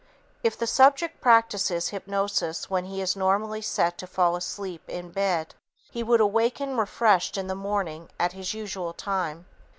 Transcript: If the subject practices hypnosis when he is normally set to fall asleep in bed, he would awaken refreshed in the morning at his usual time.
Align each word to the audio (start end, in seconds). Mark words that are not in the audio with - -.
If 0.41 0.57
the 0.57 0.65
subject 0.65 1.21
practices 1.21 1.89
hypnosis 1.89 2.71
when 2.71 2.85
he 2.85 3.01
is 3.01 3.15
normally 3.15 3.61
set 3.61 3.99
to 3.99 4.07
fall 4.07 4.35
asleep 4.35 4.81
in 4.89 5.11
bed, 5.11 5.53
he 5.91 6.01
would 6.01 6.19
awaken 6.21 6.75
refreshed 6.75 7.37
in 7.37 7.45
the 7.45 7.53
morning 7.53 8.09
at 8.19 8.31
his 8.33 8.55
usual 8.55 8.93
time. 8.93 9.45